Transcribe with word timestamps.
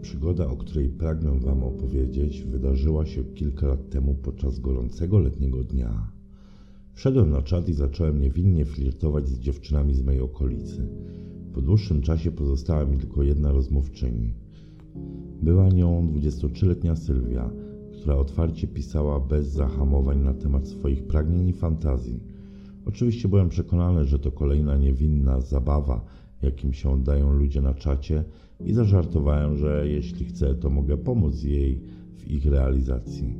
Przygoda, 0.00 0.48
o 0.48 0.56
której 0.56 0.88
pragnę 0.88 1.40
Wam 1.40 1.64
opowiedzieć, 1.64 2.42
wydarzyła 2.42 3.06
się 3.06 3.24
kilka 3.24 3.66
lat 3.66 3.90
temu 3.90 4.14
podczas 4.14 4.60
gorącego 4.60 5.18
letniego 5.18 5.64
dnia. 5.64 6.12
Wszedłem 6.92 7.30
na 7.30 7.42
czat 7.42 7.68
i 7.68 7.72
zacząłem 7.72 8.20
niewinnie 8.20 8.64
flirtować 8.64 9.28
z 9.28 9.38
dziewczynami 9.38 9.94
z 9.94 10.02
mojej 10.02 10.20
okolicy. 10.20 10.88
Po 11.52 11.62
dłuższym 11.62 12.02
czasie 12.02 12.30
pozostała 12.30 12.84
mi 12.84 12.98
tylko 12.98 13.22
jedna 13.22 13.52
rozmówczyni. 13.52 14.34
Była 15.42 15.68
nią 15.68 16.12
23-letnia 16.12 16.96
Sylwia, 16.96 17.50
która 18.04 18.16
otwarcie 18.16 18.66
pisała 18.68 19.20
bez 19.20 19.46
zahamowań 19.46 20.18
na 20.18 20.34
temat 20.34 20.68
swoich 20.68 21.06
pragnień 21.06 21.48
i 21.48 21.52
fantazji. 21.52 22.20
Oczywiście 22.86 23.28
byłem 23.28 23.48
przekonany, 23.48 24.04
że 24.04 24.18
to 24.18 24.32
kolejna 24.32 24.76
niewinna 24.76 25.40
zabawa, 25.40 26.04
jakim 26.42 26.72
się 26.72 26.90
oddają 26.90 27.32
ludzie 27.32 27.60
na 27.60 27.74
czacie 27.74 28.24
i 28.64 28.72
zażartowałem, 28.72 29.56
że 29.56 29.88
jeśli 29.88 30.24
chce, 30.24 30.54
to 30.54 30.70
mogę 30.70 30.96
pomóc 30.96 31.42
jej 31.42 31.80
w 32.16 32.30
ich 32.30 32.46
realizacji. 32.46 33.34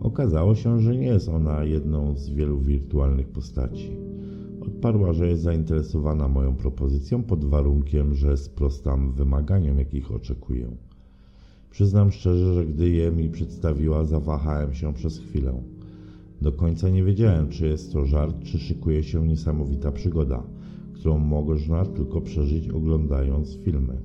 Okazało 0.00 0.54
się, 0.54 0.80
że 0.80 0.96
nie 0.96 1.06
jest 1.06 1.28
ona 1.28 1.64
jedną 1.64 2.14
z 2.16 2.30
wielu 2.30 2.60
wirtualnych 2.60 3.28
postaci. 3.28 3.96
Odparła, 4.60 5.12
że 5.12 5.28
jest 5.28 5.42
zainteresowana 5.42 6.28
moją 6.28 6.56
propozycją 6.56 7.22
pod 7.22 7.44
warunkiem, 7.44 8.14
że 8.14 8.36
sprostam 8.36 9.12
wymaganiom, 9.12 9.78
jakich 9.78 10.12
oczekuję. 10.12 10.89
Przyznam 11.70 12.10
szczerze, 12.10 12.54
że 12.54 12.66
gdy 12.66 12.90
je 12.90 13.12
mi 13.12 13.30
przedstawiła, 13.30 14.04
zawahałem 14.04 14.74
się 14.74 14.94
przez 14.94 15.18
chwilę. 15.18 15.62
Do 16.42 16.52
końca 16.52 16.88
nie 16.88 17.04
wiedziałem, 17.04 17.48
czy 17.48 17.66
jest 17.66 17.92
to 17.92 18.06
żart, 18.06 18.36
czy 18.42 18.58
szykuje 18.58 19.02
się 19.02 19.26
niesamowita 19.26 19.92
przygoda, 19.92 20.42
którą 20.92 21.18
można 21.18 21.84
tylko 21.84 22.20
przeżyć 22.20 22.68
oglądając 22.68 23.56
filmy. 23.56 23.96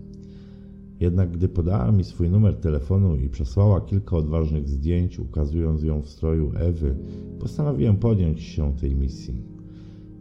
Jednak 0.99 1.31
gdy 1.31 1.47
podała 1.47 1.91
mi 1.91 2.03
swój 2.03 2.29
numer 2.29 2.56
telefonu 2.56 3.16
i 3.16 3.29
przesłała 3.29 3.81
kilka 3.81 4.17
odważnych 4.17 4.69
zdjęć, 4.69 5.19
ukazując 5.19 5.84
ją 5.84 6.01
w 6.01 6.09
stroju 6.09 6.51
Ewy, 6.56 6.95
postanowiłem 7.40 7.97
podjąć 7.97 8.41
się 8.41 8.73
tej 8.73 8.95
misji. 8.95 9.41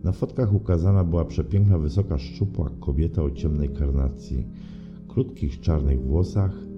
Na 0.05 0.13
fotkach 0.13 0.55
ukazana 0.55 1.05
była 1.05 1.25
przepiękna, 1.25 1.79
wysoka, 1.79 2.19
szczupła 2.19 2.71
kobieta 2.81 3.23
o 3.23 3.31
ciemnej 3.31 3.69
karnacji, 3.69 4.47
krótkich 5.09 5.61
czarnych 5.61 6.03
włosach, 6.03 6.74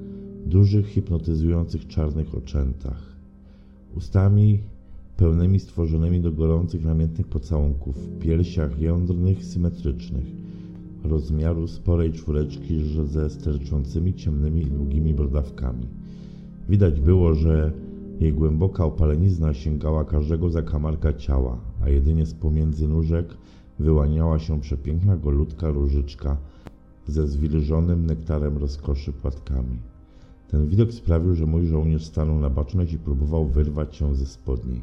dużych, 0.47 0.87
hipnotyzujących 0.87 1.87
czarnych 1.87 2.35
oczętach, 2.35 3.17
ustami 3.97 4.59
pełnymi 5.17 5.61
stworzonymi 5.61 6.21
do 6.21 6.33
gorących, 6.33 6.85
namiętnych 6.85 7.27
pocałunków, 7.27 7.97
piersiach 8.21 8.81
jądrnych, 8.81 9.45
symetrycznych, 9.45 10.25
rozmiaru 11.05 11.67
sporej 11.67 12.13
czwóreczki 12.13 12.83
ze 13.05 13.31
sterczącymi 13.31 14.15
ciemnymi 14.15 14.63
i 14.63 14.71
długimi 14.71 15.15
brodawkami. 15.15 15.87
Widać 16.69 17.01
było, 17.01 17.35
że 17.35 17.73
jej 18.21 18.33
głęboka 18.33 18.85
opalenizna 18.85 19.55
sięgała 19.55 20.05
każdego 20.05 20.51
zakamarka 20.51 21.13
ciała, 21.13 21.59
a 21.83 21.89
jedynie 21.89 22.27
z 22.27 22.35
pomiędzy 22.35 22.89
nóżek 22.89 23.37
wyłaniała 23.79 24.39
się 24.39 24.61
przepiękna 24.61 25.17
golutka 25.17 25.71
różyczka 25.71 26.37
ze 27.07 27.27
zwilżonym 27.27 28.07
nektarem 28.07 28.59
rozkoszy 28.59 29.13
płatkami. 29.13 29.79
Ten 30.51 30.69
widok 30.69 30.93
sprawił, 30.93 31.35
że 31.35 31.47
mój 31.47 31.67
żołnierz 31.67 32.05
stanął 32.05 32.39
na 32.39 32.51
baczność 32.51 32.93
i 32.93 32.99
próbował 32.99 33.47
wyrwać 33.49 33.97
się 33.97 34.15
ze 34.15 34.27
spodni. 34.27 34.83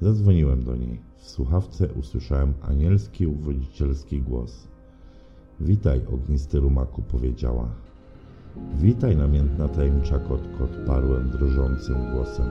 Zadzwoniłem 0.00 0.64
do 0.64 0.76
niej. 0.76 1.00
W 1.18 1.30
słuchawce 1.30 1.88
usłyszałem 1.92 2.54
anielski, 2.62 3.26
uwodzicielski 3.26 4.22
głos. 4.22 4.68
Witaj, 5.60 6.00
ognisty 6.12 6.60
rumaku, 6.60 7.02
powiedziała. 7.02 7.68
Witaj, 8.74 9.16
namiętna 9.16 9.68
tajemnicza 9.68 10.18
kotko, 10.18 10.64
odparłem 10.64 11.30
drżącym 11.30 11.96
głosem. 12.12 12.46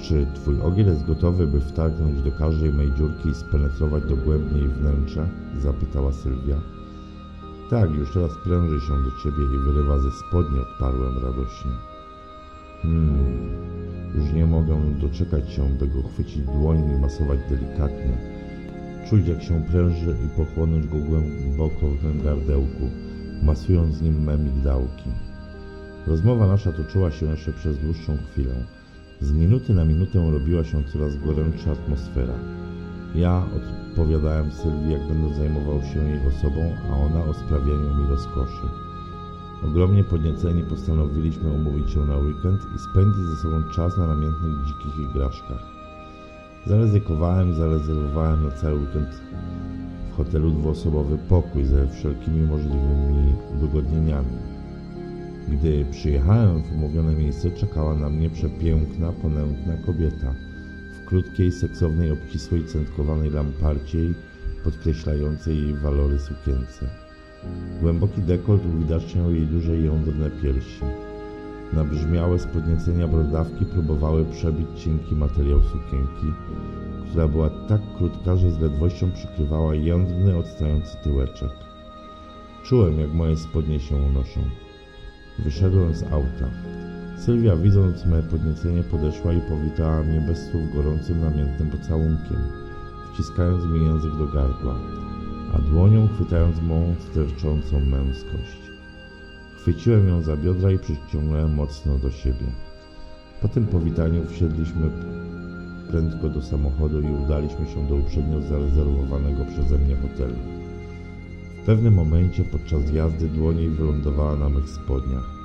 Czy 0.00 0.26
twój 0.34 0.60
ogiel 0.60 0.86
jest 0.86 1.06
gotowy, 1.06 1.46
by 1.46 1.60
wtargnąć 1.60 2.22
do 2.22 2.32
każdej 2.32 2.72
mej 2.72 2.92
dziurki 2.92 3.28
i 3.28 3.34
spenetrować 3.34 4.04
dogłębnie 4.04 4.58
jej 4.58 4.68
wnętrze? 4.68 5.28
zapytała 5.58 6.12
Sylwia. 6.12 6.75
Tak, 7.70 7.90
już 7.90 8.12
teraz 8.12 8.30
pręży 8.44 8.86
się 8.86 8.92
do 8.92 9.10
ciebie 9.22 9.44
i 9.54 9.58
wyrywa 9.58 9.98
ze 9.98 10.10
spodni, 10.10 10.58
odparłem 10.60 11.14
radośnie. 11.24 11.70
Hmm, 12.82 13.50
już 14.14 14.32
nie 14.32 14.46
mogę 14.46 14.76
doczekać 15.00 15.52
się, 15.52 15.68
by 15.68 15.86
go 15.86 16.02
chwycić 16.02 16.38
dłońmi 16.38 16.92
i 16.92 17.00
masować 17.00 17.38
delikatnie. 17.50 18.18
Czuć, 19.10 19.28
jak 19.28 19.42
się 19.42 19.64
pręży 19.70 20.16
i 20.26 20.36
pochłonąć 20.36 20.86
go 20.86 20.96
głęboko 20.98 21.90
w 21.90 22.00
tym 22.00 22.22
gardełku, 22.22 22.90
masując 23.42 24.02
nim 24.02 24.24
me 24.24 24.38
migdałki. 24.38 25.10
Rozmowa 26.06 26.46
nasza 26.46 26.72
toczyła 26.72 27.10
się 27.10 27.26
jeszcze 27.26 27.52
przez 27.52 27.78
dłuższą 27.78 28.16
chwilę. 28.30 28.54
Z 29.20 29.32
minuty 29.32 29.74
na 29.74 29.84
minutę 29.84 30.30
robiła 30.30 30.64
się 30.64 30.84
coraz 30.84 31.16
gorętsza 31.16 31.72
atmosfera. 31.72 32.34
Ja 33.14 33.42
odpowiadałem 33.90 34.52
Sylwii, 34.52 34.92
jak 34.92 35.08
będę 35.08 35.34
zajmował 35.34 35.82
się 35.82 36.04
jej 36.04 36.26
osobą, 36.26 36.76
a 36.90 36.96
ona 36.96 37.24
o 37.24 37.34
sprawianiu 37.34 37.94
mi 37.94 38.06
rozkoszy. 38.08 38.66
Ogromnie 39.64 40.04
podnieceni 40.04 40.62
postanowiliśmy 40.62 41.50
umówić 41.50 41.90
się 41.90 42.00
na 42.00 42.16
weekend 42.16 42.60
i 42.76 42.78
spędzić 42.78 43.24
ze 43.24 43.36
sobą 43.36 43.62
czas 43.74 43.98
na 43.98 44.06
namiętnych 44.06 44.66
dzikich 44.66 45.10
igraszkach. 45.10 45.62
Zaryzykowałem 46.66 47.50
i 47.50 47.54
zarezerwowałem 47.54 48.44
na 48.44 48.50
cały 48.50 48.80
weekend 48.80 49.08
w 50.10 50.16
hotelu 50.16 50.50
dwuosobowy 50.50 51.18
pokój 51.28 51.64
ze 51.64 51.88
wszelkimi 51.88 52.42
możliwymi 52.42 53.34
udogodnieniami. 53.56 54.36
Gdy 55.48 55.86
przyjechałem 55.90 56.62
w 56.62 56.72
umówione 56.72 57.14
miejsce, 57.14 57.50
czekała 57.50 57.94
na 57.94 58.08
mnie 58.08 58.30
przepiękna, 58.30 59.12
ponętna 59.12 59.76
kobieta 59.86 60.34
krótkiej, 61.06 61.52
seksownej, 61.52 62.10
obcisłej, 62.10 62.64
centkowanej 62.64 63.30
lamparcie 63.30 63.98
podkreślającej 64.64 65.62
jej 65.62 65.74
walory 65.74 66.18
sukience. 66.18 66.88
Głęboki 67.80 68.22
dekolt 68.22 68.66
uwidaczniał 68.66 69.34
jej 69.34 69.46
duże 69.46 69.76
jądrne 69.76 70.30
piersi. 70.30 70.84
Nabrzmiałe 71.72 72.38
z 72.38 72.46
podniecenia 72.46 73.08
brodawki 73.08 73.64
próbowały 73.64 74.24
przebić 74.24 74.68
cienki 74.76 75.14
materiał 75.14 75.62
sukienki, 75.62 76.26
która 77.10 77.28
była 77.28 77.50
tak 77.50 77.80
krótka, 77.98 78.36
że 78.36 78.50
z 78.50 78.60
ledwością 78.60 79.12
przykrywała 79.12 79.74
jądrny, 79.74 80.36
odstający 80.36 80.96
tyłeczek. 81.04 81.50
Czułem, 82.64 83.00
jak 83.00 83.12
moje 83.12 83.36
spodnie 83.36 83.80
się 83.80 83.96
unoszą. 83.96 84.40
Wyszedłem 85.38 85.94
z 85.94 86.02
auta. 86.02 86.75
Sylwia, 87.16 87.56
widząc 87.56 88.06
me 88.06 88.22
podniecenie, 88.22 88.82
podeszła 88.82 89.32
i 89.32 89.40
powitała 89.40 90.02
mnie 90.02 90.20
bez 90.20 90.50
słów 90.50 90.74
gorącym, 90.74 91.20
namiętnym 91.20 91.70
pocałunkiem, 91.70 92.36
wciskając 93.12 93.64
mi 93.64 93.84
język 93.84 94.16
do 94.18 94.26
gardła, 94.26 94.74
a 95.54 95.58
dłonią 95.58 96.08
chwytając 96.08 96.62
mą 96.62 96.94
sterczącą 96.98 97.80
męskość. 97.80 98.70
Chwyciłem 99.56 100.08
ją 100.08 100.22
za 100.22 100.36
biodra 100.36 100.70
i 100.70 100.78
przyciągnąłem 100.78 101.54
mocno 101.54 101.98
do 101.98 102.10
siebie. 102.10 102.46
Po 103.42 103.48
tym 103.48 103.66
powitaniu 103.66 104.26
wsiedliśmy 104.26 104.90
prędko 105.90 106.28
do 106.28 106.42
samochodu 106.42 107.00
i 107.00 107.24
udaliśmy 107.24 107.66
się 107.66 107.88
do 107.88 107.94
uprzednio 107.94 108.40
zarezerwowanego 108.40 109.44
przeze 109.44 109.78
mnie 109.78 109.96
hotelu. 109.96 110.36
W 111.62 111.66
pewnym 111.66 111.94
momencie 111.94 112.44
podczas 112.44 112.92
jazdy 112.92 113.28
dłoń 113.28 113.68
wylądowała 113.68 114.36
na 114.36 114.48
mych 114.48 114.68
spodniach. 114.68 115.35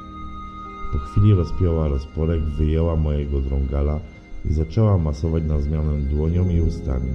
Po 0.91 0.97
chwili 0.97 1.33
rozpięła 1.33 1.88
rozporek, 1.88 2.41
wyjęła 2.43 2.95
mojego 2.95 3.41
drągala 3.41 3.99
i 4.45 4.53
zaczęła 4.53 4.97
masować 4.97 5.43
na 5.43 5.59
zmianę 5.59 6.01
dłonią 6.01 6.49
i 6.49 6.61
ustami. 6.61 7.11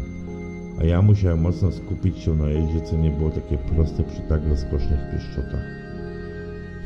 A 0.81 0.84
ja 0.84 1.02
musiałem 1.02 1.40
mocno 1.40 1.73
skupić 1.73 2.19
się 2.19 2.37
na 2.37 2.49
jeździe, 2.49 2.81
co 2.81 2.96
nie 2.96 3.11
było 3.11 3.31
takie 3.31 3.58
proste 3.58 4.02
przy 4.02 4.20
tak 4.28 4.49
rozkosznych 4.49 5.00
pieszczotach. 5.12 5.64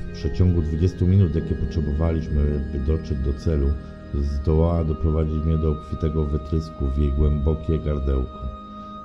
W 0.09 0.13
przeciągu 0.13 0.63
20 0.63 1.05
minut, 1.05 1.35
jakie 1.35 1.55
potrzebowaliśmy, 1.55 2.71
by 2.73 2.79
dotrzeć 2.81 3.19
do 3.19 3.33
celu, 3.33 3.67
zdołała 4.15 4.85
doprowadzić 4.85 5.45
mnie 5.45 5.59
do 5.59 5.71
obfitego 5.71 6.25
wytrysku 6.25 6.87
w 6.87 6.99
jej 6.99 7.13
głębokie 7.13 7.79
gardełko. 7.79 8.39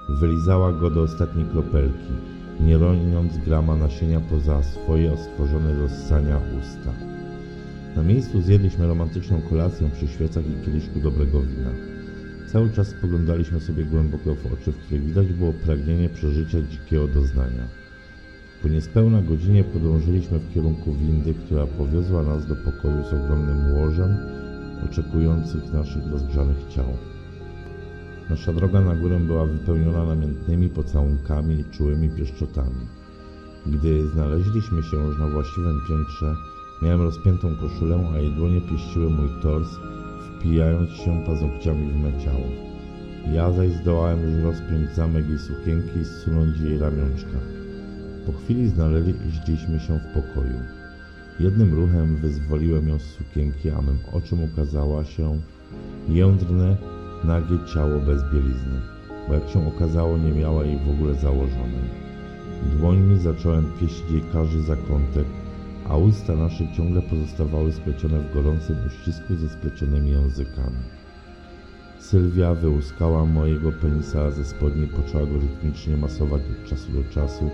Wylizała 0.10 0.74
go 0.74 0.90
do 0.90 1.02
ostatniej 1.02 1.46
kropelki, 1.46 2.14
nie 2.60 2.78
roniąc 2.78 3.38
grama 3.38 3.76
nasienia 3.76 4.20
poza 4.30 4.64
swoje 4.64 5.18
stworzone 5.18 5.76
do 5.76 5.90
ssania 5.90 6.40
usta. 6.60 7.15
Na 7.96 8.04
miejscu 8.04 8.42
zjedliśmy 8.42 8.88
romantyczną 8.88 9.42
kolację 9.42 9.90
przy 9.90 10.08
świecach 10.08 10.44
i 10.48 10.66
kieliszku 10.66 11.00
dobrego 11.00 11.42
wina. 11.42 11.70
Cały 12.48 12.70
czas 12.70 12.88
spoglądaliśmy 12.88 13.60
sobie 13.60 13.84
głęboko 13.84 14.36
w 14.36 14.54
oczy, 14.54 14.72
w 14.72 14.78
których 14.78 15.06
widać 15.06 15.34
było 15.34 15.54
pragnienie 15.54 16.10
przeżycia 16.10 16.62
dzikiego 16.62 17.08
doznania. 17.08 17.64
Po 18.62 18.68
niespełna 18.68 19.22
godzinie 19.22 19.64
podążyliśmy 19.64 20.40
w 20.40 20.54
kierunku 20.54 20.94
windy, 20.94 21.34
która 21.34 21.68
powiozła 21.68 22.24
nas 22.24 22.48
do 22.48 22.56
pokoju 22.56 23.04
z 23.04 23.14
ogromnym 23.14 23.74
łożem, 23.74 24.18
oczekujących 24.86 25.74
naszych 25.74 26.12
rozgrzanych 26.12 26.58
ciał. 26.70 26.98
Nasza 28.30 28.54
droga 28.54 28.82
na 28.82 28.96
górę 28.96 29.20
była 29.20 29.46
wypełniona 29.46 30.06
namiętnymi 30.06 30.70
pocałunkami 30.70 31.60
i 31.60 31.66
czułymi 31.66 32.10
pieszczotami. 32.10 32.86
Gdy 33.66 34.08
znaleźliśmy 34.08 34.84
się 34.84 34.98
już 34.98 35.20
na 35.20 35.28
właściwym 35.28 35.82
piętrze, 35.88 36.36
miałem 36.82 37.02
rozpiętą 37.02 37.56
koszulę, 37.56 38.10
a 38.16 38.20
jej 38.20 38.32
dłonie 38.32 38.62
pieściły 38.62 39.10
mój 39.10 39.30
tors, 39.42 39.70
wpijając 40.28 40.90
się 40.90 41.24
paznokciami 41.26 41.92
w 41.92 41.96
me 41.96 42.24
ciało. 42.24 42.48
Ja 43.34 43.52
zaś 43.52 43.72
zdołałem 43.72 44.20
już 44.22 44.44
rozpiąć 44.44 44.90
zamek 44.90 45.30
jej 45.30 45.40
sukienki 45.40 46.00
i 46.00 46.06
zsunąć 46.06 46.60
jej 46.60 46.78
ramionczka. 46.78 47.38
Po 48.26 48.32
chwili 48.32 48.70
znaleźliśmy 48.70 49.80
się 49.80 50.00
w 50.00 50.14
pokoju. 50.14 50.60
Jednym 51.40 51.74
ruchem 51.74 52.16
wyzwoliłem 52.16 52.88
ją 52.88 53.00
z 53.00 53.04
sukienki, 53.04 53.70
a 53.70 53.82
mym 53.82 53.98
oczom 54.14 54.44
ukazała 54.44 55.06
się 55.06 55.40
jędrne, 56.10 56.78
nagie 57.24 57.58
ciało 57.74 58.00
bez 58.00 58.24
bielizny, 58.34 58.82
bo 59.28 59.34
jak 59.34 59.50
się 59.50 59.68
okazało 59.68 60.18
nie 60.18 60.32
miała 60.32 60.66
jej 60.66 60.80
w 60.80 60.90
ogóle 60.90 61.16
założonej. 61.16 61.90
Dłońmi 62.78 63.20
zacząłem 63.20 63.66
pieścić 63.80 64.12
jej 64.12 64.24
każdy 64.34 64.62
zakątek, 64.62 65.26
a 65.90 65.98
usta 65.98 66.36
nasze 66.36 66.74
ciągle 66.74 67.02
pozostawały 67.02 67.72
splecione 67.72 68.20
w 68.20 68.34
gorącym 68.34 68.78
uścisku 68.88 69.36
ze 69.36 69.50
splecionymi 69.50 70.12
językami. 70.12 70.78
Sylwia 72.00 72.54
wyłuskała 72.56 73.26
mojego 73.26 73.72
penisa 73.72 74.32
ze 74.32 74.46
spodni 74.46 74.88
poczęła 74.88 75.26
go 75.26 75.40
rytmicznie 75.40 75.98
masować 75.98 76.42
od 76.42 76.70
czasu 76.70 76.92
do 76.92 77.04
czasu, 77.14 77.50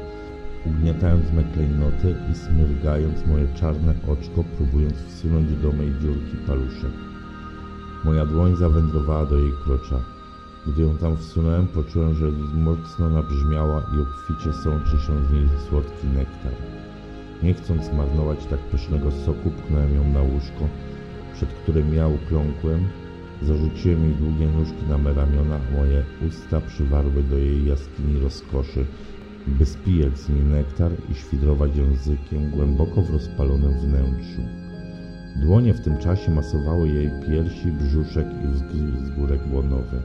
ugniatając 0.66 1.31
me 1.31 1.44
klejnoty 1.44 2.16
i 2.31 2.36
smyrgając 2.36 3.25
moje 3.25 3.48
czarne 3.54 3.94
oczko, 4.07 4.44
próbując 4.57 4.94
wsunąć 4.94 5.51
do 5.62 5.72
mej 5.72 5.94
dziurki 6.01 6.38
paluszek. 6.48 6.92
Moja 8.04 8.25
dłoń 8.25 8.56
zawędrowała 8.56 9.25
do 9.25 9.38
jej 9.38 9.51
krocza. 9.63 10.00
Gdy 10.68 10.81
ją 10.81 10.98
tam 10.98 11.18
wsunąłem, 11.18 11.68
poczułem, 11.68 12.16
że 12.16 12.31
mocno 12.54 13.10
nabrzmiała 13.10 13.81
i 13.81 14.01
obficie 14.01 14.54
sączy 14.54 14.92
się 14.92 15.25
z 15.25 15.31
niej 15.31 15.48
słodki 15.69 16.07
nektar. 16.07 16.81
Nie 17.44 17.54
chcąc 17.54 17.94
marnować 17.94 18.46
tak 18.46 18.60
pysznego 18.60 19.12
soku, 19.12 19.52
pchnąłem 19.52 19.96
ją 19.96 20.04
na 20.14 20.22
łóżko, 20.22 20.68
przed 21.34 21.50
którym 21.50 21.94
ja 21.94 22.08
ukląkłem, 22.08 22.88
zarzuciłem 23.42 24.04
jej 24.04 24.16
długie 24.16 24.48
nóżki 24.48 24.86
na 24.90 24.98
me 24.98 25.14
ramiona, 25.14 25.60
moje 25.78 26.04
usta 26.28 26.62
przywarły 26.62 27.24
do 27.24 27.38
jej 27.38 27.68
jaskini 27.68 28.20
rozkoszy, 28.20 28.86
by 29.48 29.66
spijać 29.66 30.20
z 30.20 30.30
niej 30.30 30.44
nektar 30.44 30.92
i 31.12 31.16
świdrować 31.16 31.76
językiem 31.76 32.50
głęboko 32.52 33.02
w 33.02 33.10
rozpalonym 33.10 33.80
wnętrzu. 33.80 34.42
Dłonie 35.36 35.74
w 35.74 35.82
tym 35.82 35.98
czasie 35.98 36.32
masowały 36.32 36.90
jej 36.90 37.10
piersi, 37.28 37.72
brzuszek 37.72 38.28
i 38.44 39.04
wzgórek 39.04 39.42
łonowy. 39.54 40.02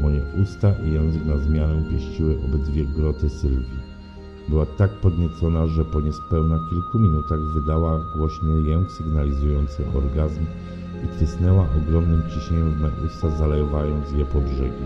Moje 0.00 0.22
usta 0.42 0.74
i 0.86 0.92
język 0.92 1.24
na 1.24 1.38
zmianę 1.38 1.82
pieściły 1.90 2.38
obydwie 2.44 2.84
groty 2.84 3.30
Sylwii. 3.30 3.81
Była 4.48 4.66
tak 4.66 4.90
podniecona, 4.90 5.66
że 5.66 5.84
po 5.84 6.00
niespełna 6.00 6.60
kilku 6.70 6.98
minutach 6.98 7.40
wydała 7.40 8.00
głośny 8.16 8.62
jęk 8.62 8.90
sygnalizujący 8.90 9.84
orgazm 9.94 10.44
i 11.04 11.18
trysnęła 11.18 11.66
ogromnym 11.78 12.22
ciśnieniem 12.30 12.70
w 12.70 12.80
me 12.80 12.90
usta, 13.06 13.30
zalewając 13.30 14.12
je 14.12 14.24
po 14.24 14.40
brzegi. 14.40 14.84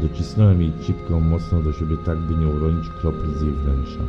Docisnąłem 0.00 0.60
jej 0.60 0.72
cipkę 0.82 1.20
mocno 1.20 1.62
do 1.62 1.72
siebie 1.72 1.96
tak, 1.96 2.18
by 2.18 2.34
nie 2.34 2.48
uronić 2.48 2.88
kropli 2.88 3.34
z 3.34 3.42
jej 3.42 3.52
wnętrza. 3.52 4.00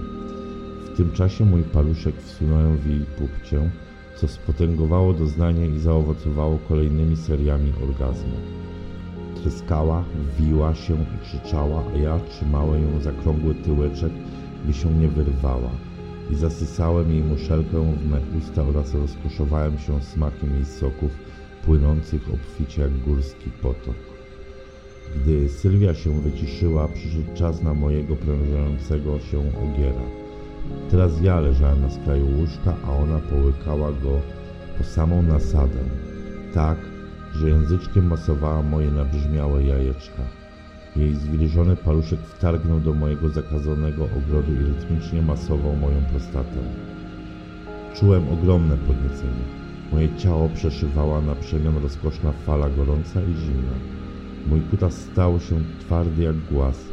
W 0.94 0.98
tym 0.98 1.12
czasie 1.12 1.46
mój 1.46 1.64
paluszek 1.64 2.16
wsunąłem 2.16 2.78
w 2.78 2.86
jej 2.86 3.06
pupcię, 3.06 3.70
co 4.16 4.28
spotęgowało 4.28 5.14
doznanie 5.14 5.68
i 5.68 5.80
zaowocowało 5.80 6.60
kolejnymi 6.70 7.16
seriami 7.16 7.74
orgazmu. 7.84 8.36
Tryskała, 9.44 10.04
wiła 10.40 10.76
się 10.76 10.94
i 10.94 11.26
krzyczała, 11.26 11.84
a 11.96 11.98
ja 11.98 12.20
trzymałem 12.20 12.82
ją 12.82 13.02
za 13.02 13.12
krągły 13.12 13.56
tyłeczek, 13.56 14.12
by 14.66 14.74
się 14.74 14.92
nie 14.92 15.08
wyrwała 15.08 15.70
i 16.32 16.36
zasysałem 16.36 17.12
jej 17.12 17.24
muszelkę 17.24 17.96
w 17.98 18.10
me 18.10 18.20
usta 18.40 18.64
oraz 18.64 18.94
rozkoszowałem 18.94 19.80
się 19.80 20.02
smakiem 20.02 20.56
jej 20.56 20.66
soków 20.66 21.12
płynących 21.66 22.22
obficie 22.34 22.82
jak 22.82 23.00
górski 23.00 23.50
potok. 23.62 23.96
Gdy 25.16 25.50
Sylwia 25.50 25.94
się 25.94 26.22
wyciszyła, 26.22 26.88
przyszedł 26.88 27.34
czas 27.36 27.62
na 27.62 27.74
mojego 27.74 28.16
prężającego 28.16 29.20
się 29.20 29.40
ogiera. 29.40 30.06
Teraz 30.92 31.22
ja 31.22 31.40
leżałem 31.40 31.82
na 31.82 31.90
skraju 31.90 32.28
łóżka, 32.38 32.76
a 32.86 32.92
ona 32.92 33.20
połykała 33.20 33.92
go 33.92 34.20
po 34.78 34.84
samą 34.84 35.22
nasadę, 35.22 35.80
tak, 36.54 36.93
że 37.36 37.50
języczkiem 37.50 38.08
masowała 38.08 38.62
moje 38.62 38.92
nabrzmiałe 38.92 39.64
jajeczka. 39.64 40.24
Jej 40.96 41.16
zwilżony 41.16 41.76
paluszek 41.76 42.20
wtargnął 42.20 42.80
do 42.80 42.94
mojego 42.94 43.30
zakazanego 43.30 44.04
ogrodu 44.04 44.54
i 44.54 44.66
rytmicznie 44.66 45.22
masował 45.22 45.76
moją 45.76 46.04
prostatę. 46.04 46.58
Czułem 47.96 48.30
ogromne 48.30 48.78
podniecenie. 48.78 49.46
Moje 49.92 50.18
ciało 50.18 50.50
przeszywała 50.50 51.22
na 51.22 51.36
przemian 51.36 51.78
rozkoszna 51.78 52.32
fala 52.32 52.70
gorąca 52.70 53.22
i 53.22 53.34
zimna. 53.36 53.78
Mój 54.48 54.62
kutas 54.62 54.94
stał 54.94 55.40
się 55.40 55.60
twardy 55.80 56.24
jak 56.24 56.36
głaz. 56.52 56.86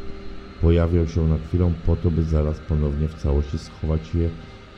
Pojawiał 0.61 1.07
się 1.07 1.27
na 1.27 1.37
chwilę 1.37 1.73
po 1.85 1.95
to, 1.95 2.11
by 2.11 2.23
zaraz 2.23 2.59
ponownie 2.59 3.07
w 3.07 3.15
całości 3.15 3.57
schować 3.57 4.15
je 4.15 4.29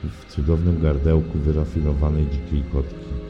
w 0.04 0.26
cudownym 0.26 0.82
gardełku 0.82 1.40
wyrafinowanej 1.40 2.28
dzikiej 2.30 2.64
kotki. 2.74 3.23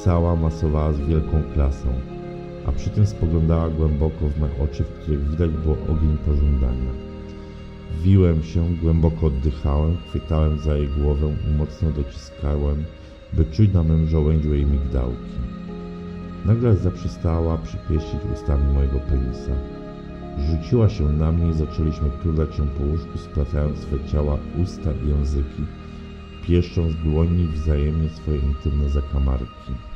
Ssała 0.00 0.36
masowała 0.36 0.92
z 0.92 1.00
wielką 1.00 1.42
klasą 1.54 1.88
a 2.66 2.72
przy 2.72 2.90
tym 2.90 3.06
spoglądała 3.06 3.70
głęboko 3.70 4.28
w 4.28 4.40
me 4.40 4.48
oczy, 4.64 4.84
w 4.84 4.92
których 4.92 5.30
widać 5.30 5.50
było 5.50 5.74
ogień 5.74 6.18
pożądania. 6.26 6.90
Wiłem 8.02 8.42
się, 8.42 8.76
głęboko 8.82 9.26
oddychałem, 9.26 9.96
chwytałem 10.08 10.58
za 10.58 10.76
jej 10.76 10.88
głowę 10.88 11.34
i 11.48 11.56
mocno 11.56 11.90
dociskałem, 11.90 12.84
by 13.32 13.44
czuć 13.44 13.72
na 13.72 13.82
mym 13.82 14.08
żołędziu 14.08 14.54
jej 14.54 14.66
migdałki. 14.66 15.40
Nagle 16.46 16.76
zaprzestała 16.76 17.58
przypieścić 17.58 18.20
ustami 18.34 18.74
mojego 18.74 18.98
penisa. 18.98 19.52
Rzuciła 20.38 20.88
się 20.88 21.04
na 21.04 21.32
mnie 21.32 21.50
i 21.50 21.52
zaczęliśmy 21.52 22.10
turlać 22.22 22.54
się 22.54 22.66
po 22.66 22.84
łóżku, 22.84 23.18
splatając 23.18 23.78
swe 23.78 24.08
ciała, 24.12 24.38
usta 24.62 24.90
i 24.92 25.08
języki, 25.08 25.62
pieszcząc 26.46 26.94
dłońmi 26.94 27.46
wzajemnie 27.46 28.08
swoje 28.08 28.38
intymne 28.38 28.88
zakamarki. 28.88 29.89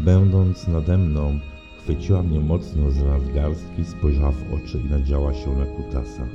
Będąc 0.00 0.68
nade 0.68 0.98
mną, 0.98 1.38
Chwyciła 1.86 2.22
mnie 2.22 2.40
mocno 2.40 2.90
z 2.90 3.02
nadgarstki, 3.02 3.84
spojrzała 3.84 4.30
w 4.30 4.54
oczy 4.54 4.80
i 4.80 4.90
nadziała 4.90 5.34
się 5.34 5.56
na 5.56 5.66
kutasa. 5.66 6.26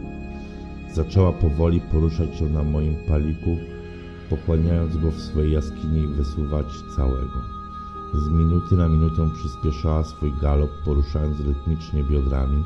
Zaczęła 0.93 1.31
powoli 1.31 1.81
poruszać 1.81 2.37
się 2.37 2.45
na 2.45 2.63
moim 2.63 2.95
paliku, 3.07 3.57
pochłaniając 4.29 4.97
go 4.97 5.11
w 5.11 5.21
swojej 5.21 5.51
jaskini 5.51 6.07
wysuwać 6.07 6.65
całego. 6.95 7.41
Z 8.13 8.29
minuty 8.29 8.75
na 8.75 8.87
minutę 8.87 9.29
przyspieszała 9.33 10.03
swój 10.03 10.33
galop, 10.41 10.69
poruszając 10.85 11.39
rytmicznie 11.39 12.03
biodrami 12.03 12.63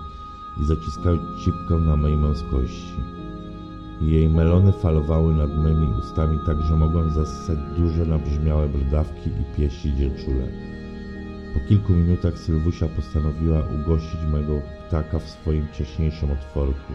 i 0.61 0.65
zaciskając 0.65 1.21
cipkę 1.45 1.75
na 1.75 1.95
mojej 1.95 2.17
męskości. 2.17 2.95
Jej 4.01 4.29
melony 4.29 4.71
falowały 4.71 5.33
nad 5.33 5.57
mymi 5.57 5.87
ustami 5.99 6.39
tak, 6.45 6.61
że 6.61 6.75
mogłem 6.75 7.09
zasysać 7.09 7.57
duże, 7.77 8.05
nabrzmiałe 8.05 8.69
brodawki 8.69 9.29
i 9.29 9.57
pieścić 9.57 9.99
je 9.99 10.09
czule. 10.09 10.74
Po 11.55 11.69
kilku 11.69 11.93
minutach 11.93 12.39
Sylwusia 12.39 12.87
postanowiła 12.87 13.63
ugościć 13.75 14.19
mego 14.31 14.61
ptaka 14.87 15.19
w 15.19 15.29
swoim 15.29 15.67
ciaśniejszym 15.73 16.31
otworku. 16.31 16.93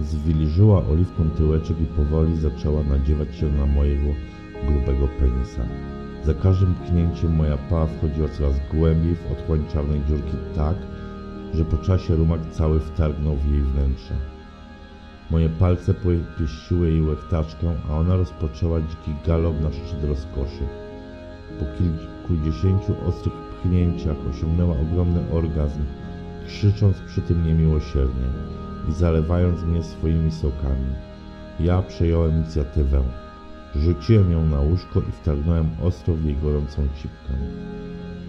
Zwiliżyła 0.00 0.86
oliwką 0.86 1.30
tyłeczek 1.30 1.80
i 1.80 1.84
powoli 1.84 2.36
zaczęła 2.36 2.82
nadziewać 2.82 3.36
się 3.36 3.46
na 3.46 3.66
mojego 3.66 4.08
grubego 4.66 5.08
penisa. 5.08 5.62
Za 6.24 6.34
każdym 6.34 6.74
pchnięciem 6.74 7.36
moja 7.36 7.56
pała 7.56 7.86
wchodziła 7.86 8.28
coraz 8.28 8.54
głębiej 8.72 9.14
w 9.14 9.32
otchłań 9.32 9.64
czarnej 9.72 10.02
dziurki 10.08 10.36
tak, 10.56 10.76
że 11.54 11.64
po 11.64 11.76
czasie 11.78 12.16
rumak 12.16 12.40
cały 12.50 12.80
wtargnął 12.80 13.36
w 13.36 13.52
jej 13.52 13.62
wnętrze. 13.62 14.14
Moje 15.30 15.48
palce 15.48 15.94
pieściły 16.38 16.90
jej 16.90 17.02
łechtaczkę, 17.02 17.74
a 17.90 17.98
ona 17.98 18.16
rozpoczęła 18.16 18.80
dziki 18.80 19.14
galop 19.26 19.60
na 19.60 19.72
szczyt 19.72 20.04
rozkoszy. 20.04 20.64
Po 21.58 21.64
kilkudziesięciu 21.78 22.94
ostrych 23.08 23.43
pchnięciach 23.64 24.16
osiągnęła 24.30 24.74
ogromny 24.80 25.20
orgazm, 25.32 25.80
krzycząc 26.46 26.96
przy 27.00 27.20
tym 27.20 27.46
niemiłosiernie 27.46 28.28
i 28.88 28.92
zalewając 28.92 29.62
mnie 29.62 29.82
swoimi 29.82 30.30
sokami. 30.30 30.90
Ja 31.60 31.82
przejąłem 31.82 32.32
inicjatywę. 32.32 33.02
Rzuciłem 33.76 34.32
ją 34.32 34.46
na 34.46 34.60
łóżko 34.60 35.00
i 35.00 35.12
wtargnąłem 35.12 35.70
ostro 35.82 36.14
w 36.14 36.24
jej 36.24 36.36
gorącą 36.36 36.88
cipkę. 37.02 37.34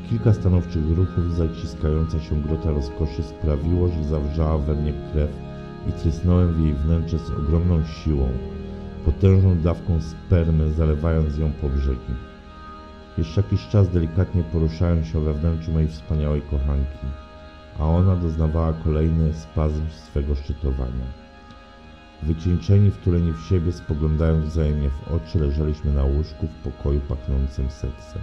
Kilka 0.09 0.33
stanowczych 0.33 0.97
ruchów 0.97 1.35
zaciskająca 1.35 2.19
się 2.19 2.41
grota 2.41 2.71
rozkoszy 2.71 3.23
sprawiło, 3.23 3.87
że 3.87 4.03
zawrzała 4.03 4.57
we 4.57 4.75
mnie 4.75 4.93
krew 5.11 5.29
i 5.89 5.91
trysnąłem 5.91 6.53
w 6.53 6.59
jej 6.59 6.73
wnętrze 6.73 7.19
z 7.19 7.29
ogromną 7.29 7.83
siłą, 7.85 8.29
potężną 9.05 9.61
dawką 9.61 10.01
spermy, 10.01 10.71
zalewając 10.71 11.37
ją 11.37 11.51
po 11.61 11.69
brzegi. 11.69 12.34
Jeszcze 13.17 13.41
jakiś 13.41 13.67
czas 13.67 13.89
delikatnie 13.89 14.43
poruszałem 14.43 15.05
się 15.05 15.21
we 15.21 15.33
wnętrzu 15.33 15.71
mojej 15.71 15.89
wspaniałej 15.89 16.41
kochanki, 16.41 17.07
a 17.79 17.83
ona 17.83 18.15
doznawała 18.15 18.73
kolejny 18.73 19.33
spazm 19.33 19.89
swego 19.89 20.35
szczytowania. 20.35 21.05
Wycieńczeni, 22.23 22.91
wtuleni 22.91 23.31
w 23.33 23.41
siebie, 23.41 23.71
spoglądając 23.71 24.45
wzajemnie 24.45 24.89
w 24.89 25.11
oczy, 25.11 25.39
leżeliśmy 25.39 25.93
na 25.93 26.03
łóżku 26.03 26.47
w 26.47 26.63
pokoju 26.63 26.99
pachnącym 26.99 27.69
seksem. 27.69 28.21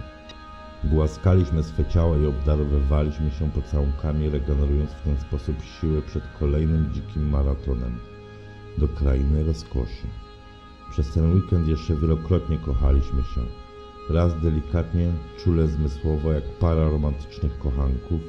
Głaskaliśmy 0.83 1.63
swe 1.63 1.85
ciała 1.85 2.17
i 2.17 2.25
obdarowywaliśmy 2.25 3.31
się 3.31 3.51
pocałunkami, 3.51 4.29
regenerując 4.29 4.91
w 4.91 5.01
ten 5.01 5.17
sposób 5.17 5.55
siły 5.61 6.01
przed 6.01 6.23
kolejnym 6.39 6.93
dzikim 6.93 7.29
maratonem 7.29 7.99
do 8.77 8.87
krainy 8.87 9.43
rozkoszy. 9.43 10.07
Przez 10.91 11.13
ten 11.13 11.33
weekend 11.33 11.67
jeszcze 11.67 11.95
wielokrotnie 11.95 12.57
kochaliśmy 12.57 13.23
się. 13.23 13.62
Raz 14.09 14.41
delikatnie, 14.41 15.11
czule 15.43 15.67
zmysłowo 15.67 16.31
jak 16.31 16.43
para 16.43 16.89
romantycznych 16.89 17.57
kochanków, 17.59 18.21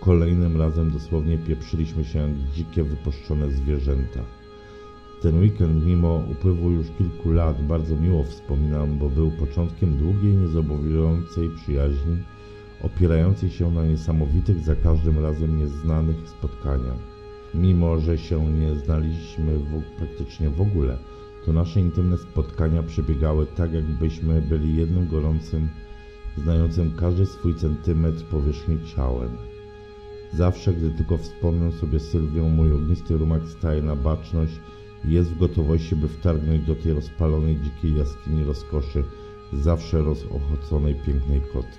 kolejnym 0.00 0.56
razem 0.56 0.90
dosłownie 0.90 1.38
pieprzyliśmy 1.38 2.04
się 2.04 2.18
jak 2.18 2.30
dzikie, 2.54 2.84
wypuszczone 2.84 3.50
zwierzęta. 3.50 4.20
Ten 5.22 5.40
weekend, 5.40 5.86
mimo 5.86 6.22
upływu 6.30 6.70
już 6.70 6.86
kilku 6.98 7.32
lat, 7.32 7.62
bardzo 7.62 7.96
miło 7.96 8.24
wspominam, 8.24 8.98
bo 8.98 9.08
był 9.08 9.30
początkiem 9.30 9.96
długiej, 9.96 10.36
niezobowiązującej 10.36 11.50
przyjaźni, 11.50 12.16
opierającej 12.82 13.50
się 13.50 13.70
na 13.70 13.84
niesamowitych, 13.84 14.58
za 14.58 14.76
każdym 14.76 15.22
razem 15.22 15.58
nieznanych 15.58 16.28
spotkaniach. 16.28 16.98
Mimo, 17.54 17.98
że 17.98 18.18
się 18.18 18.52
nie 18.52 18.74
znaliśmy 18.74 19.58
w, 19.58 19.82
praktycznie 19.98 20.50
w 20.50 20.60
ogóle, 20.60 20.98
to 21.46 21.52
nasze 21.52 21.80
intymne 21.80 22.18
spotkania 22.18 22.82
przebiegały 22.82 23.46
tak, 23.46 23.72
jakbyśmy 23.72 24.42
byli 24.42 24.76
jednym 24.76 25.08
gorącym, 25.08 25.68
znającym 26.38 26.96
każdy 26.96 27.26
swój 27.26 27.54
centymetr 27.54 28.24
powierzchni 28.24 28.78
ciałem. 28.96 29.30
Zawsze, 30.32 30.72
gdy 30.72 30.90
tylko 30.90 31.18
wspomnę 31.18 31.72
sobie 31.72 32.00
Sylwią, 32.00 32.48
mój 32.48 32.72
ognisty 32.72 33.16
rumak 33.16 33.42
staje 33.48 33.82
na 33.82 33.96
baczność 33.96 34.60
jest 35.04 35.30
w 35.30 35.38
gotowości, 35.38 35.96
by 35.96 36.08
wtargnąć 36.08 36.66
do 36.66 36.74
tej 36.74 36.92
rozpalonej 36.92 37.56
dzikiej 37.60 37.96
jaskini 37.96 38.44
rozkoszy, 38.44 39.04
zawsze 39.52 40.02
rozochoconej 40.02 40.94
pięknej 40.94 41.40
kotki. 41.40 41.78